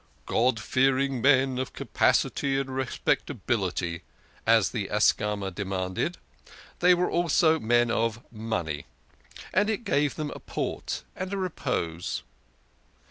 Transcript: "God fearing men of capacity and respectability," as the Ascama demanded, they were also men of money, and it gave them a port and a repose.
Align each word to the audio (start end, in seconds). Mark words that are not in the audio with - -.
"God 0.25 0.59
fearing 0.59 1.21
men 1.21 1.59
of 1.59 1.73
capacity 1.73 2.59
and 2.59 2.75
respectability," 2.75 4.01
as 4.47 4.69
the 4.71 4.87
Ascama 4.87 5.53
demanded, 5.53 6.17
they 6.79 6.95
were 6.95 7.07
also 7.11 7.59
men 7.59 7.91
of 7.91 8.19
money, 8.31 8.87
and 9.53 9.69
it 9.69 9.83
gave 9.83 10.15
them 10.15 10.31
a 10.33 10.39
port 10.39 11.03
and 11.15 11.31
a 11.31 11.37
repose. 11.37 12.23